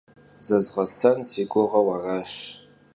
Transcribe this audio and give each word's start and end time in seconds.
Zızğesen 0.45 1.19
si 1.29 1.43
guğeu 1.51 1.87
araş. 1.95 2.33